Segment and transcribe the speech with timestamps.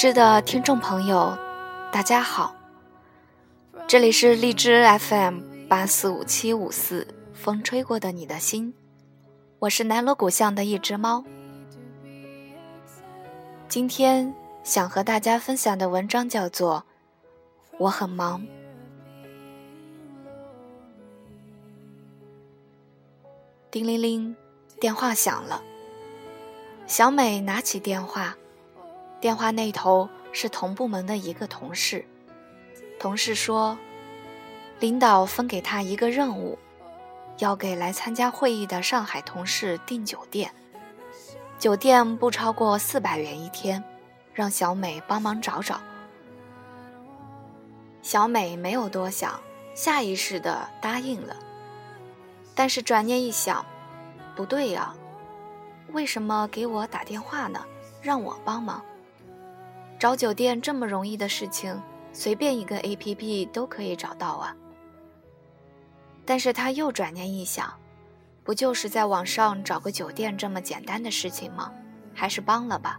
[0.00, 1.36] 荔枝的听众朋友，
[1.92, 2.56] 大家好，
[3.86, 8.72] 这里是荔枝 FM 八四五七五四，风吹过的你的心，
[9.58, 11.22] 我是南锣鼓巷的一只猫。
[13.68, 16.86] 今天想和大家分享的文章叫做
[17.76, 18.40] 《我很忙》。
[23.70, 24.34] 叮铃铃，
[24.80, 25.62] 电话响了。
[26.86, 28.34] 小美拿起电话。
[29.20, 32.04] 电话那头是同部门的一个同事，
[32.98, 33.76] 同事说，
[34.78, 36.58] 领导分给他一个任务，
[37.36, 40.50] 要给来参加会议的上海同事订酒店，
[41.58, 43.84] 酒店不超过四百元一天，
[44.32, 45.78] 让小美帮忙找找。
[48.00, 49.38] 小美没有多想，
[49.74, 51.36] 下意识的答应了，
[52.54, 53.66] 但是转念一想，
[54.34, 54.94] 不对呀，
[55.92, 57.62] 为什么给我打电话呢？
[58.00, 58.82] 让我帮忙？
[60.00, 61.78] 找酒店这么容易的事情，
[62.10, 64.56] 随便一个 A P P 都可以找到啊。
[66.24, 67.70] 但是他又转念一想，
[68.42, 71.70] 不就是在网上找个酒店这么简单的事情吗？
[72.14, 72.98] 还是帮了吧，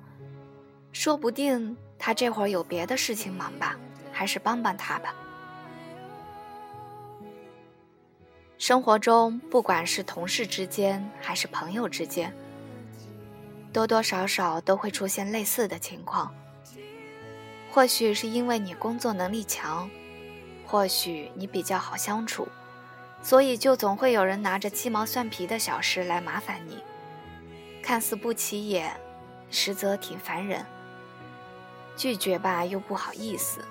[0.91, 3.75] 说不定他这会儿有别的事情忙吧，
[4.11, 5.15] 还是帮帮他吧。
[8.59, 12.31] 生活中，不管是同事之间还是朋友之间，
[13.73, 16.31] 多多少少都会出现类似的情况。
[17.71, 19.89] 或许是因为你工作能力强，
[20.67, 22.45] 或许你比较好相处，
[23.23, 26.83] 所以就总会有人拿着鸡毛蒜皮的小事来麻烦你，
[27.81, 28.91] 看似不起眼，
[29.49, 30.65] 实则挺烦人。
[31.95, 33.63] 拒绝吧又不好意思，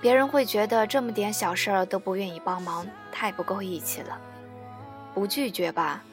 [0.00, 4.16] 别人会觉得这么点小事儿都不愿意帮忙，太不够义气了。
[5.12, 6.04] 不拒绝吧，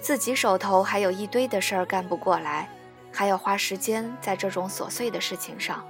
[0.00, 2.70] 自己手头还有一堆的事儿干不过来，
[3.12, 5.84] 还要花时间在这种琐碎的事情上。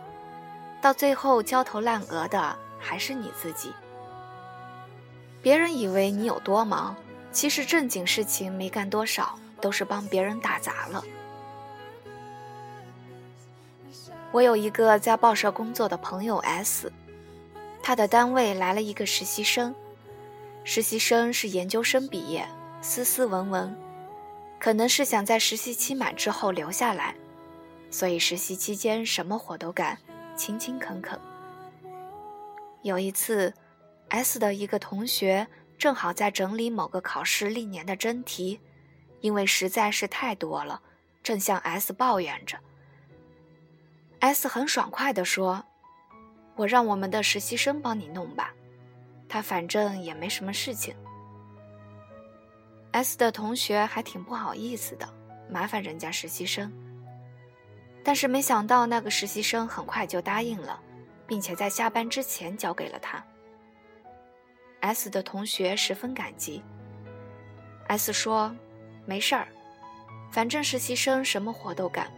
[0.80, 3.72] 到最后焦头烂额的还是你自己。
[5.42, 6.96] 别人以为你有多忙，
[7.32, 11.02] 其实正经事情没干多少，都是帮别人打杂了。
[14.30, 16.92] 我有一个在报社工作的朋友 S，
[17.82, 19.74] 他的单位来了一个实习生，
[20.64, 22.46] 实习生是研究生毕业，
[22.82, 23.74] 斯斯文文，
[24.58, 27.14] 可能是想在实习期满之后留下来，
[27.90, 29.96] 所以实习期间什么活都干。
[30.38, 31.20] 勤勤恳恳。
[32.82, 33.52] 有一次
[34.08, 38.58] ，S 的一个同学正好在整理某个考试历年的真题，
[39.20, 40.80] 因为实在是太多了，
[41.24, 42.56] 正向 S 抱怨着。
[44.20, 45.62] S 很爽快地说
[46.54, 48.54] ：“我让我们的实习生帮你弄吧，
[49.28, 50.94] 他反正也没什么事情。
[52.92, 55.08] ”S 的同学还挺不好意思的，
[55.50, 56.72] 麻烦人家实习生。
[58.08, 60.80] 但是没想到，那个实习生很快就答应了，
[61.26, 63.22] 并且在下班之前交给了他。
[64.80, 66.62] S 的同学十分感激。
[67.86, 68.50] S 说
[69.04, 69.46] ：“没事儿，
[70.32, 72.10] 反正实习生什么活都干。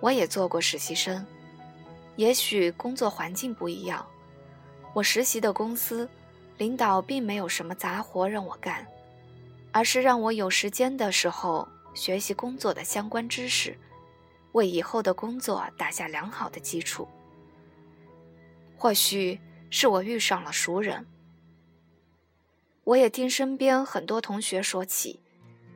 [0.00, 1.24] 我也做过实习生，
[2.16, 4.04] 也许工作环境不一样。
[4.94, 6.08] 我实习的公司，
[6.58, 8.84] 领导并没有什么杂活让我干，
[9.70, 13.76] 而是让我有时间的时候。”学习工作的相关知识，
[14.52, 17.08] 为以后的工作打下良好的基础。
[18.76, 19.40] 或许
[19.70, 21.06] 是我遇上了熟人，
[22.84, 25.18] 我也听身边很多同学说起，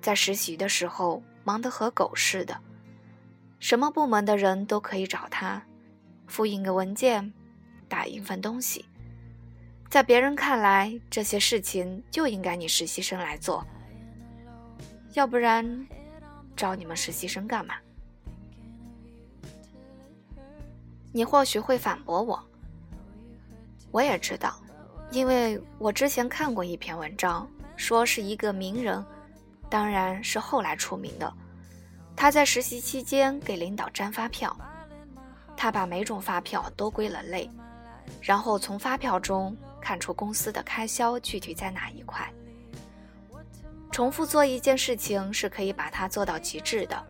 [0.00, 2.60] 在实习的时候忙得和狗似的，
[3.58, 5.62] 什么部门的人都可以找他，
[6.26, 7.32] 复印个文件，
[7.88, 8.84] 打印份东西，
[9.88, 13.66] 在别人看来，这些事情就应该你实习生来做，
[15.14, 15.88] 要不然。
[16.60, 17.74] 招你们实习生干嘛？
[21.10, 22.38] 你或许会反驳我，
[23.90, 24.60] 我也知道，
[25.10, 29.02] 因为我之前看过一篇文章，说是一个名人，
[29.70, 31.32] 当然是后来出名的。
[32.14, 34.54] 他在实习期间给领导粘发票，
[35.56, 37.50] 他把每种发票都归了类，
[38.20, 42.30] 然后从发票中看出公司的开销具体在哪一块。
[43.90, 47.02] 重复做一件事情是可以把它做到极致的，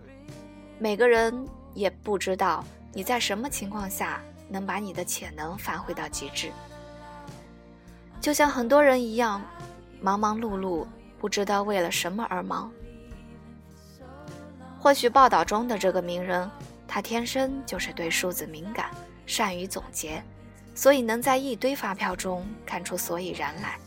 [0.79, 6.50] 每个人也不知道你在什么情况下能把你的潜能发挥到极致。
[8.21, 9.43] 就像很多人一样，
[10.00, 10.87] 忙忙碌碌，
[11.19, 12.73] 不知道为了什么而忙。
[14.79, 16.50] 或许报道中的这个名人，
[16.88, 18.91] 他天生就是对数字敏感，
[19.27, 20.23] 善于总结，
[20.75, 23.79] 所以能在一堆发票中看出所以然来。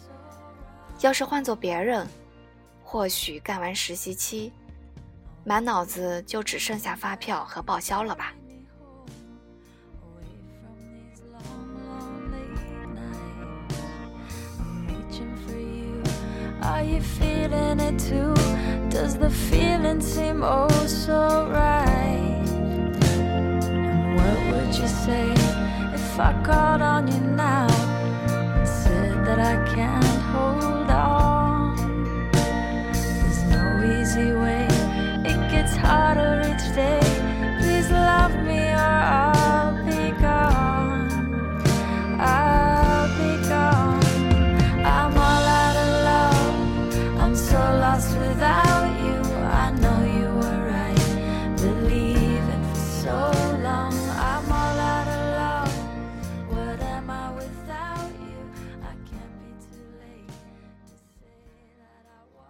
[1.01, 2.07] 要是换做别人，
[2.93, 4.53] 或许干完实习期，
[5.43, 8.31] 满脑子就只剩下发票和报销了吧。
[16.61, 18.35] Are you feeling it too?
[18.91, 22.45] Does the feeling seem oh so right?
[24.15, 25.33] What would you say
[25.95, 26.31] if I
[26.79, 27.67] on you now
[28.63, 30.12] say that I can't?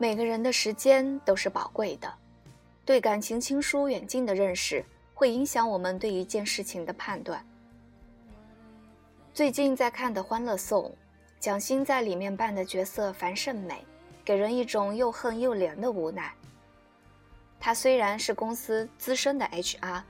[0.04, 2.14] 每个人的时间都是宝贵的，
[2.84, 4.84] 对感情亲疏远近的认识
[5.14, 7.42] 会影响我们对一件事情的判断。
[9.34, 10.84] 最近在看的《欢乐颂》，
[11.40, 13.82] 蒋欣在里面扮的角色樊胜美，
[14.26, 16.36] 给人一种又恨又怜的无奈。
[17.58, 20.04] 她虽然是公司资深的 HR，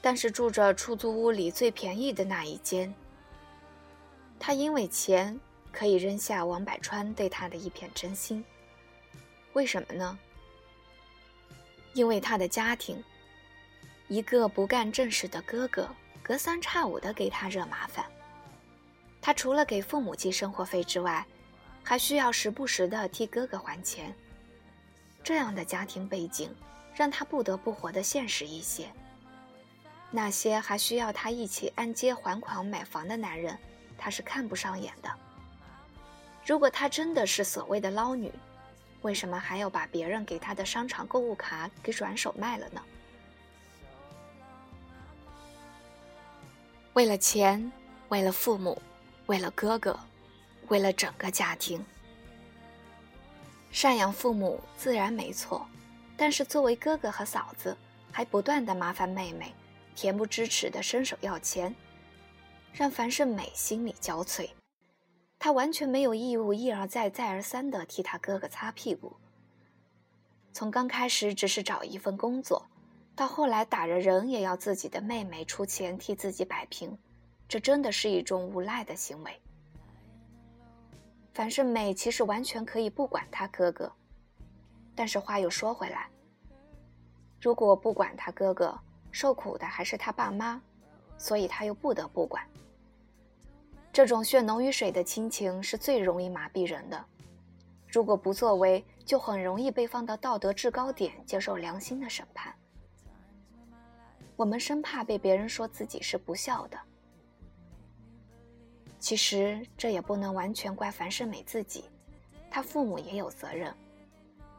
[0.00, 2.94] 但是住着出租屋里最便宜的那一间。
[4.38, 5.38] 她因为钱
[5.70, 8.42] 可以扔下王柏川对她的一片真心。
[9.52, 10.18] 为什么呢？
[11.92, 13.02] 因为他的家庭，
[14.08, 15.88] 一个不干正事的哥哥，
[16.22, 18.04] 隔三差五的给他惹麻烦。
[19.20, 21.26] 他除了给父母寄生活费之外，
[21.82, 24.14] 还需要时不时的替哥哥还钱。
[25.22, 26.54] 这样的家庭背景，
[26.94, 28.88] 让他不得不活得现实一些。
[30.10, 33.58] 那些还需要他一起按揭还款买房的男人，
[33.98, 35.10] 他是看不上眼的。
[36.46, 38.32] 如果他真的是所谓的捞女，
[39.02, 42.82] 为什么还要把别人给他的商场购物卡给转手卖了呢？
[46.92, 47.70] 为了钱，
[48.08, 48.80] 为了父母，
[49.26, 49.98] 为了哥哥，
[50.68, 51.82] 为了整个家庭，
[53.72, 55.66] 赡养父母自然没错，
[56.16, 57.76] 但是作为哥哥和嫂子，
[58.12, 59.54] 还不断的麻烦妹妹，
[59.96, 61.74] 恬不知耻的伸手要钱，
[62.72, 64.50] 让樊胜美心里焦悴。
[65.42, 69.16] 他完全没有义务一而再、再而三地替他哥哥擦屁股。
[70.52, 72.66] 从刚开始只是找一份工作，
[73.16, 76.96] 到后来打着人也要自己的妹妹出钱替自己摆平，
[77.48, 79.40] 这真的是一种无赖的行为。
[81.32, 83.90] 樊胜美其实完全可以不管他哥哥，
[84.94, 86.10] 但是话又说回来，
[87.40, 88.78] 如果不管他哥哥，
[89.10, 90.60] 受苦的还是他爸妈，
[91.16, 92.46] 所以他又不得不管。
[93.92, 97.04] 这种血浓于水的亲情是最容易麻痹人的，
[97.88, 102.54] 如果不作为，就很容易被放到道德制高点接受良心的审判。
[104.36, 106.78] 我们生怕被别人说自己是不孝的，
[109.00, 111.84] 其实这也不能完全怪樊胜美自己，
[112.48, 113.74] 她父母也有责任。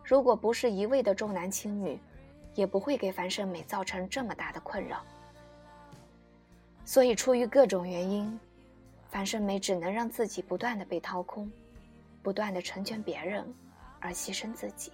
[0.03, 1.97] 如果不是一味的重男轻女，
[2.53, 5.01] 也不会给樊胜美造成这么大的困扰。
[6.83, 8.37] 所以，出于各种原因。
[9.11, 11.51] 樊胜美只能让自己不断的被掏空，
[12.23, 13.53] 不断的成全别人，
[13.99, 14.93] 而牺牲自己。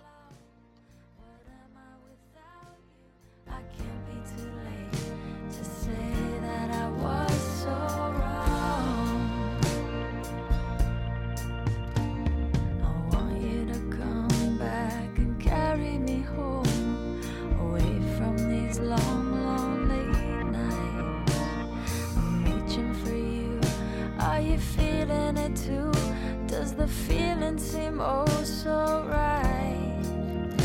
[27.48, 29.76] Feeling seem oh so right?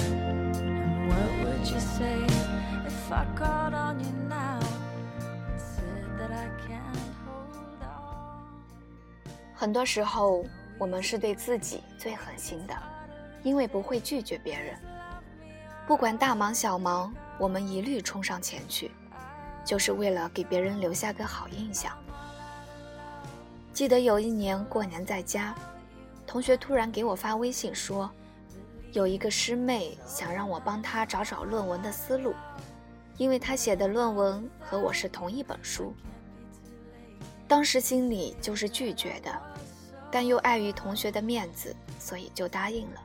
[0.04, 2.24] And what would you say
[2.86, 8.46] if I called on you now and said that I can't hold on?
[9.54, 10.44] 很多时候，
[10.78, 12.74] 我们是对自己最狠心的，
[13.42, 14.76] 因为不会拒绝别人。
[15.86, 18.90] 不管大忙小忙，我们一律冲上前去，
[19.64, 21.92] 就是为了给别人留下个好印象。
[23.72, 25.54] 记得有一年过年在家，
[26.32, 28.10] 同学突然给我发微信说，
[28.92, 32.34] 有一个师妹想让我帮她找找论文的思路，
[33.18, 35.94] 因为她写的论文和我是同一本书。
[37.46, 39.30] 当时心里就是拒绝的，
[40.10, 43.02] 但又碍于同学的面子，所以就答应了。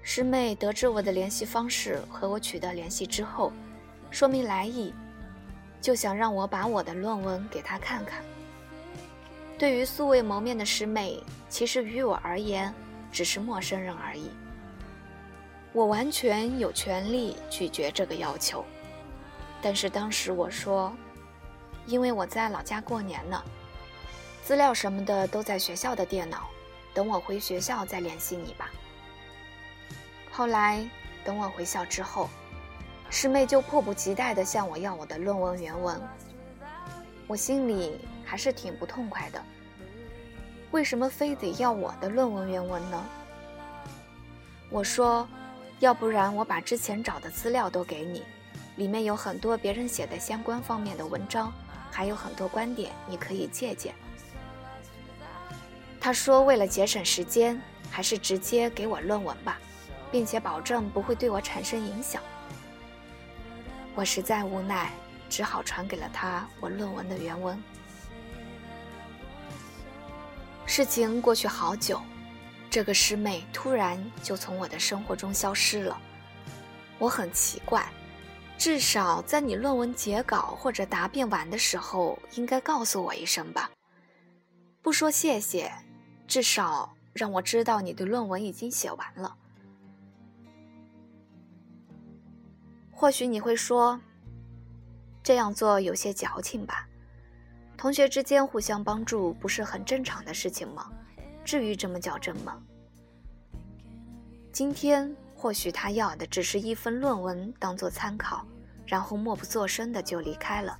[0.00, 3.52] 师妹得知我的联系方式和我取得联系之后，
[4.12, 4.94] 说明来意，
[5.80, 8.22] 就想让我把我的论文给她看看。
[9.56, 12.74] 对于素未谋面的师妹，其实于我而言
[13.12, 14.30] 只是陌生人而已。
[15.72, 18.64] 我完全有权利拒绝这个要求，
[19.62, 20.92] 但是当时我说，
[21.86, 23.42] 因为我在老家过年呢，
[24.42, 26.48] 资料什么的都在学校的电脑，
[26.92, 28.70] 等我回学校再联系你吧。
[30.30, 30.84] 后来
[31.24, 32.28] 等我回校之后，
[33.08, 36.00] 师妹就迫不及待地向我要我的论文原文，
[37.26, 39.42] 我心里还是挺不痛快的。
[40.70, 43.04] 为什么非得要我的论文原文呢？
[44.70, 45.28] 我说，
[45.78, 48.24] 要不然我把之前找的资料都给你，
[48.76, 51.52] 里面有很多别人写的相关方面的文章，
[51.92, 53.94] 还有很多观点，你可以借鉴。
[56.00, 59.58] 他说，为了节省时间，还是直接给我论文吧，
[60.10, 62.20] 并且保证不会对我产生影响。
[63.94, 64.90] 我实在无奈，
[65.30, 67.62] 只好传给了他我论文的原文。
[70.76, 72.02] 事情过去好久，
[72.68, 75.96] 这个师妹突然就从我的生活中消失了。
[76.98, 77.88] 我很奇怪，
[78.58, 83.70] 至少在你论文截稿或者答辩完的时候，应该告诉我一声吧。
[84.82, 85.72] 不说谢谢，
[86.26, 89.36] 至少让我知道你的论文已经写完了。
[92.90, 94.00] 或许你会说，
[95.22, 96.88] 这样做有些矫情吧。
[97.76, 100.90] 同学之间互相帮助不是很正常的事情吗？
[101.44, 102.58] 至于这么较真吗？
[104.52, 108.46] 今天或许他要的只是一份论文当做参考，
[108.86, 110.78] 然后默不作声的就离开了。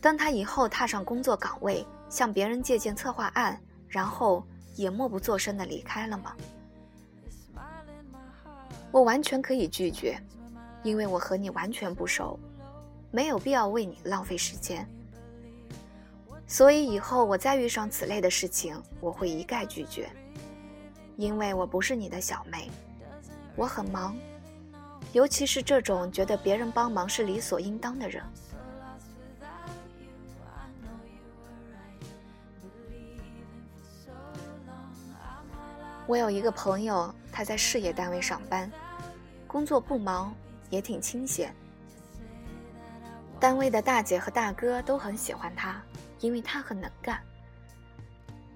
[0.00, 6.34] 当他以后踏上工作岗位，向别人借鉴策划案，然后也默不作声的离开了吗？
[8.90, 10.20] 我完全可以拒绝，
[10.82, 12.38] 因为我和你完全不熟，
[13.10, 14.88] 没有必要为你浪费时间。
[16.46, 20.08] 所以以后我再遇上此类的事情，我会一概拒绝，
[21.16, 22.70] 因为我不是你的小妹，
[23.56, 24.16] 我很忙，
[25.12, 28.22] 尤其是这种觉得别人帮忙是理所应当的人。
[36.06, 38.70] 我有一个朋友，他在事业单位上班，
[39.46, 40.34] 工作不忙，
[40.68, 41.56] 也挺清闲，
[43.40, 45.82] 单位的大姐和大哥都很喜欢他。
[46.24, 47.20] 因为他很能干，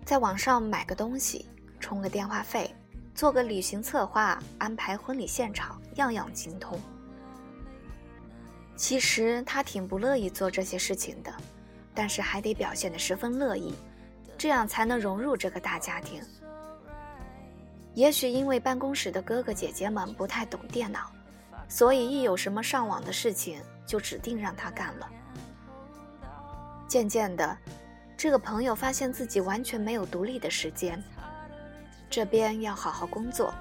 [0.03, 1.45] 在网上买个东西，
[1.79, 2.75] 充个电话费，
[3.15, 6.81] 做个旅行策划，安排婚礼现场，样样精通。
[8.75, 11.31] 其实他挺不乐意做这些事情的，
[11.93, 13.75] 但是还得表现得十分乐意，
[14.39, 16.23] 这样才能融入这个大家庭。
[17.93, 21.13] 也许因为办公室的哥哥姐姐们不太懂电脑，
[21.69, 25.11] 所以一有什么上网的事情，就指定让他干了。
[26.89, 27.57] 渐渐的，
[28.17, 31.01] 这个朋友发现自己完全没有独立的时间，
[32.09, 33.53] 这边要好好工作，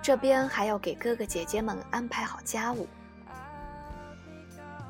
[0.00, 2.86] 这边还要给哥哥姐姐们安排好家务。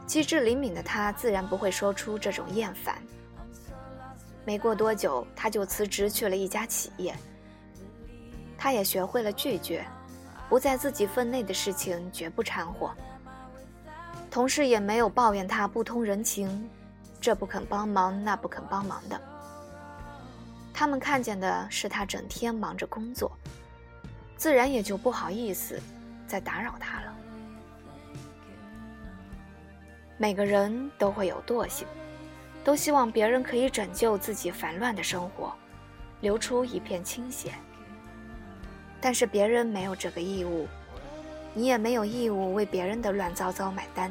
[0.06, 2.98] 机智灵敏的他自然不会说出这种厌烦。
[4.44, 7.14] 没过多久，他就辞职去了一家企业。
[8.58, 9.86] 他也学会了拒绝，
[10.50, 12.90] 不在自己分内的事情绝不掺和。
[14.30, 16.68] 同事也没有抱怨他不通人情。
[17.22, 19.18] 这不肯帮忙，那不肯帮忙的，
[20.74, 23.30] 他们看见的是他整天忙着工作，
[24.36, 25.80] 自然也就不好意思
[26.26, 27.14] 再打扰他了。
[30.18, 31.86] 每个人都会有惰性，
[32.64, 35.52] 都希望别人可以拯救自己烦乱的生活，
[36.22, 37.54] 留出一片清闲。
[39.00, 40.66] 但是别人没有这个义务，
[41.54, 44.10] 你也没有义务为别人的乱糟糟买单。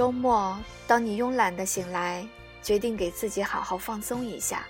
[0.00, 2.26] 周末，当你慵懒的醒来，
[2.62, 4.64] 决定给自己好好放松一下，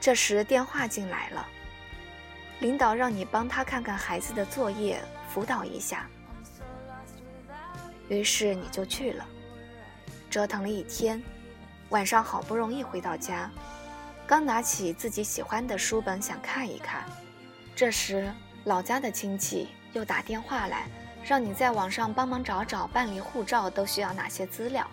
[0.00, 1.46] 这时电话进来了，
[2.60, 4.98] 领导让你帮他看看孩子的作业，
[5.28, 6.08] 辅导一下。
[8.08, 9.26] 于是你就去了，
[10.30, 11.22] 折腾了一天，
[11.90, 13.50] 晚上好不容易回到家，
[14.26, 17.04] 刚拿起自己喜欢的书本想看一看，
[17.76, 18.32] 这时
[18.64, 20.88] 老家的亲戚又打电话来。
[21.24, 24.86] 让你在网上帮忙找找办理护照都需要哪些资料。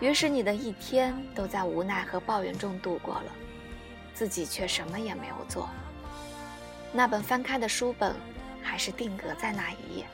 [0.00, 3.32] 于是你的一天都在无奈和抱怨中度过了，
[4.12, 5.68] 自己却什么也没有做。
[6.92, 8.14] 那本翻开的书本，
[8.62, 10.06] 还是定格在那一页。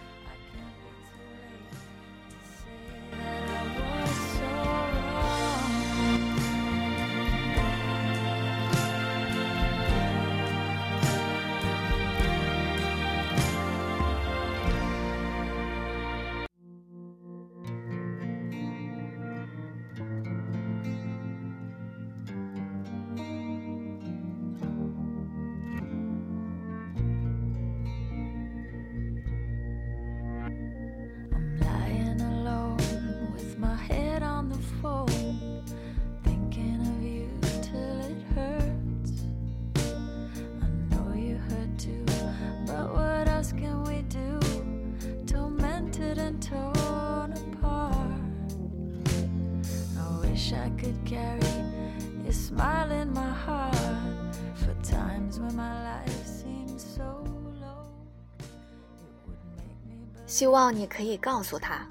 [60.40, 61.86] 希望你可以告诉他，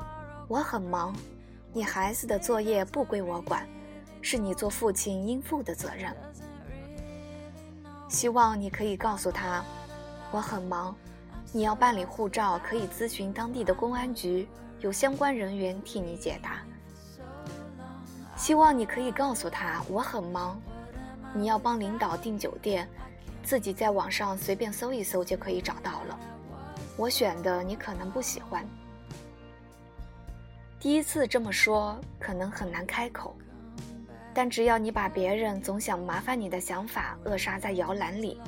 [0.47, 1.15] 我很忙，
[1.71, 3.63] 你孩子的作业不归我管，
[4.23, 6.11] 是你做父亲应负的责任。
[8.07, 9.63] 希望你可以告诉他，
[10.31, 10.95] 我很忙，
[11.53, 14.47] 你要办理护照可以咨询当地的公安局，
[14.79, 16.63] 有相关人员替你解答。
[18.35, 20.59] 希望你可以告诉他，我很忙，
[21.35, 22.89] 你要帮领导订酒店，
[23.43, 26.19] 自己在网上随便搜一搜就可以找到了。
[26.99, 28.67] 我选的你可能不喜欢。
[30.81, 33.33] 第一次这么说可能很难开口，
[34.33, 38.41] 但只要你把别人总想麻烦你的想法扼杀在摇篮里，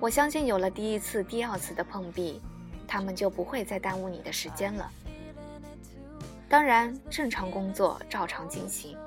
[0.00, 2.42] 我相信有了第一次、第二次的碰壁，
[2.88, 4.90] 他们就不会再耽误你的时间了。
[6.48, 8.98] 当然，正常工作照常进行，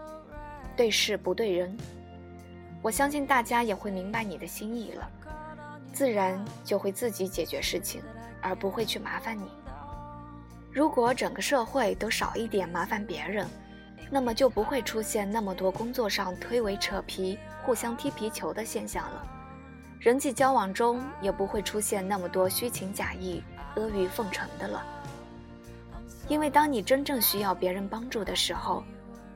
[0.78, 1.78] 对事不对人。
[2.82, 5.12] 我相信大家也会明白你的心意了，
[5.92, 8.02] 自然就会自己解决事情，
[8.42, 9.50] 而不会去麻烦你。
[10.72, 13.48] 如果整个社会都少一点麻烦别人，
[14.10, 19.28] 那么就不会出现那么多工作上推诿扯皮、互相踢皮球的现象了。
[20.00, 23.44] 人际交往中也不会出现那么多虚情假意、
[23.76, 24.84] 阿谀奉承的了。
[26.28, 28.84] 因为当你真正需要别人帮助的时候，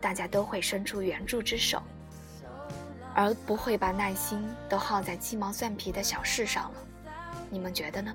[0.02, 1.82] 大家都会伸出援助之手，
[3.14, 6.78] 而不会把耐心都耗在鸡毛蒜皮的小事上了。
[7.50, 8.14] 你们觉得呢？